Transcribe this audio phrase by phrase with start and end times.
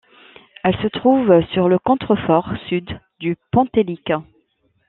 [0.63, 4.13] Elle se trouve sur le contrefort sud du Pentélique.